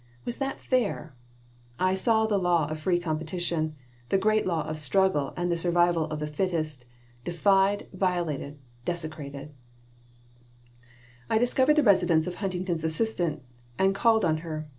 Was 0.25 0.37
that 0.37 0.59
fair? 0.59 1.13
I 1.79 1.93
saw 1.93 2.25
the 2.25 2.39
law 2.39 2.65
of 2.67 2.79
free 2.79 2.99
competition, 2.99 3.75
the 4.09 4.17
great 4.17 4.47
law 4.47 4.63
of 4.65 4.79
struggle 4.79 5.31
and 5.37 5.51
the 5.51 5.55
survival 5.55 6.05
of 6.05 6.19
the 6.19 6.25
fittest, 6.25 6.85
defied, 7.23 7.87
violated, 7.93 8.57
desecrated 8.83 9.53
I 11.29 11.37
discovered 11.37 11.75
the 11.75 11.83
residence 11.83 12.25
of 12.25 12.33
Huntington's 12.41 12.83
assistant, 12.83 13.43
and 13.77 13.93
called 13.93 14.25
on 14.25 14.37
her. 14.37 14.67